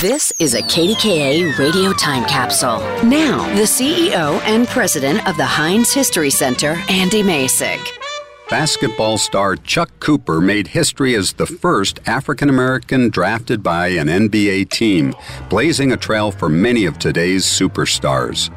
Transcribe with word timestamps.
This 0.00 0.32
is 0.38 0.54
a 0.54 0.62
KDKA 0.62 1.58
radio 1.58 1.92
time 1.92 2.24
capsule. 2.26 2.78
Now, 3.02 3.52
the 3.56 3.62
CEO 3.62 4.40
and 4.42 4.68
president 4.68 5.26
of 5.26 5.36
the 5.36 5.44
Heinz 5.44 5.92
History 5.92 6.30
Center, 6.30 6.80
Andy 6.88 7.24
Masich. 7.24 7.84
Basketball 8.48 9.18
star 9.18 9.56
Chuck 9.56 9.90
Cooper 9.98 10.40
made 10.40 10.68
history 10.68 11.16
as 11.16 11.32
the 11.32 11.46
first 11.46 11.98
African 12.06 12.48
American 12.48 13.08
drafted 13.08 13.60
by 13.60 13.88
an 13.88 14.06
NBA 14.06 14.70
team, 14.70 15.16
blazing 15.50 15.90
a 15.90 15.96
trail 15.96 16.30
for 16.30 16.48
many 16.48 16.86
of 16.86 17.00
today's 17.00 17.44
superstars. 17.44 18.50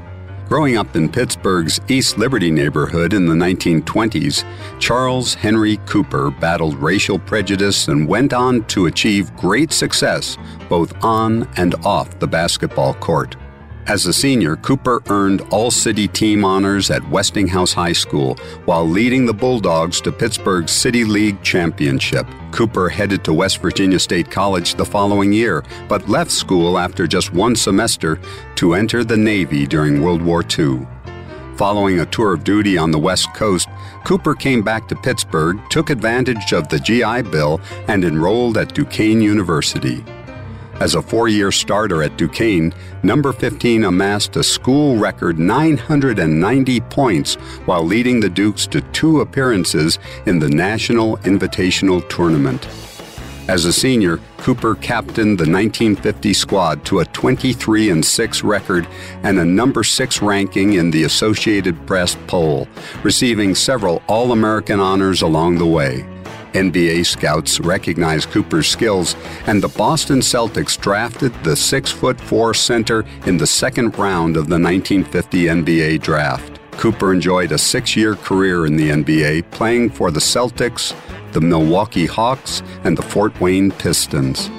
Growing 0.52 0.76
up 0.76 0.98
in 0.98 1.08
Pittsburgh's 1.08 1.80
East 1.88 2.18
Liberty 2.18 2.52
neighborhood 2.52 3.14
in 3.14 3.26
the 3.26 3.34
1920s, 3.34 4.44
Charles 4.82 5.34
Henry 5.34 5.78
Cooper 5.86 6.30
battled 6.30 6.76
racial 6.76 7.18
prejudice 7.18 7.88
and 7.88 8.06
went 8.06 8.34
on 8.34 8.66
to 8.66 8.88
achieve 8.88 9.34
great 9.38 9.72
success 9.72 10.38
both 10.68 10.94
on 11.06 11.48
and 11.56 11.76
off 11.86 12.20
the 12.20 12.28
basketball 12.28 12.94
court. 12.96 13.38
As 13.88 14.06
a 14.06 14.14
senior, 14.14 14.56
Cooper 14.58 15.02
earned 15.10 15.42
All 15.50 15.72
City 15.72 16.08
team 16.08 16.46
honors 16.46 16.92
at 16.92 17.08
Westinghouse 17.10 17.74
High 17.74 17.94
School 17.94 18.36
while 18.66 18.88
leading 18.88 19.26
the 19.26 19.34
Bulldogs 19.34 20.00
to 20.02 20.12
Pittsburgh's 20.12 20.72
City 20.72 21.04
League 21.04 21.42
championship. 21.42 22.28
Cooper 22.52 22.90
headed 22.90 23.24
to 23.24 23.34
West 23.34 23.58
Virginia 23.58 24.00
State 24.00 24.30
College 24.30 24.76
the 24.76 24.86
following 24.86 25.34
year, 25.34 25.64
but 25.90 26.08
left 26.08 26.32
school 26.32 26.78
after 26.78 27.08
just 27.08 27.34
one 27.34 27.56
semester 27.56 28.20
to 28.56 28.76
enter 28.76 29.04
the 29.04 29.18
Navy 29.18 29.66
during 29.66 30.02
World 30.02 30.22
War 30.22 30.44
II. 30.44 30.86
Following 31.56 32.00
a 32.00 32.06
tour 32.06 32.34
of 32.34 32.44
duty 32.44 32.78
on 32.78 32.92
the 32.92 33.00
West 33.00 33.34
Coast, 33.34 33.68
Cooper 34.04 34.36
came 34.36 34.62
back 34.62 34.88
to 34.88 34.96
Pittsburgh, 34.96 35.60
took 35.70 35.90
advantage 35.90 36.54
of 36.54 36.70
the 36.70 36.80
GI 36.80 37.24
Bill, 37.30 37.60
and 37.88 38.04
enrolled 38.04 38.58
at 38.58 38.74
Duquesne 38.74 39.22
University. 39.22 40.04
As 40.82 40.96
a 40.96 41.02
four 41.04 41.28
year 41.28 41.52
starter 41.52 42.02
at 42.02 42.18
Duquesne, 42.18 42.74
number 43.04 43.32
15 43.34 43.84
amassed 43.84 44.36
a 44.36 44.44
school 44.44 44.98
record 44.98 45.38
990 45.38 46.80
points 46.80 47.36
while 47.66 47.84
leading 47.84 48.20
the 48.20 48.32
Dukes 48.32 48.66
to 48.66 48.82
two 48.92 49.22
appearances 49.22 50.00
in 50.26 50.40
the 50.40 50.50
National 50.50 51.18
Invitational 51.18 52.02
Tournament. 52.10 52.68
As 53.48 53.66
a 53.66 53.74
senior, 53.74 54.20
Cooper 54.38 54.74
captained 54.74 55.38
the 55.38 55.46
1950 55.46 56.34
squad 56.34 56.84
to 56.86 57.02
a 57.02 57.06
23 57.06 57.92
and 57.92 58.04
6 58.04 58.44
record 58.44 58.88
and 59.22 59.38
a 59.38 59.46
number 59.46 59.84
6 59.84 60.22
ranking 60.24 60.74
in 60.74 60.90
the 60.90 61.04
Associated 61.04 61.86
Press 61.86 62.18
poll, 62.26 62.68
receiving 63.04 63.54
several 63.54 64.02
All 64.08 64.32
American 64.32 64.80
honors 64.80 65.22
along 65.22 65.60
the 65.60 65.68
way. 65.68 66.11
NBA 66.54 67.06
scouts 67.06 67.60
recognized 67.60 68.30
Cooper's 68.30 68.68
skills, 68.68 69.16
and 69.48 69.62
the 69.62 69.70
Boston 69.70 70.20
Celtics 70.20 70.80
drafted 70.80 71.34
the 71.44 71.52
6'4 71.52 72.56
center 72.56 73.06
in 73.26 73.38
the 73.38 73.48
second 73.48 73.98
round 73.98 74.38
of 74.38 74.48
the 74.48 74.60
1950 74.60 75.46
NBA 75.46 76.02
draft. 76.02 76.60
Cooper 76.72 77.14
enjoyed 77.14 77.52
a 77.52 77.58
six 77.58 77.96
year 77.96 78.16
career 78.16 78.66
in 78.66 78.76
the 78.76 78.90
NBA, 78.90 79.50
playing 79.52 79.90
for 79.90 80.10
the 80.10 80.20
Celtics, 80.20 80.96
the 81.32 81.42
Milwaukee 81.42 82.06
Hawks, 82.06 82.62
and 82.84 82.98
the 82.98 83.04
Fort 83.04 83.40
Wayne 83.40 83.72
Pistons. 83.72 84.50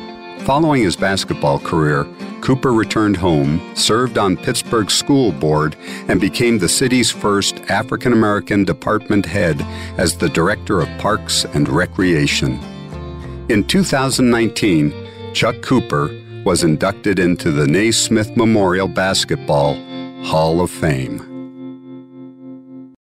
Following 0.44 0.82
his 0.82 0.96
basketball 0.96 1.58
career, 1.58 2.06
Cooper 2.42 2.72
returned 2.72 3.16
home, 3.16 3.60
served 3.74 4.18
on 4.18 4.36
Pittsburgh's 4.36 4.94
school 4.94 5.30
board, 5.30 5.76
and 6.08 6.20
became 6.20 6.58
the 6.58 6.68
city's 6.68 7.10
first 7.10 7.60
African 7.70 8.12
American 8.12 8.64
department 8.64 9.24
head 9.24 9.62
as 9.96 10.16
the 10.16 10.28
Director 10.28 10.80
of 10.80 10.88
Parks 10.98 11.44
and 11.54 11.68
Recreation. 11.68 12.58
In 13.48 13.64
2019, 13.64 14.92
Chuck 15.32 15.62
Cooper 15.62 16.10
was 16.44 16.64
inducted 16.64 17.20
into 17.20 17.52
the 17.52 17.66
Naismith 17.66 18.36
Memorial 18.36 18.88
Basketball 18.88 19.74
Hall 20.24 20.60
of 20.60 20.70
Fame. 20.70 21.31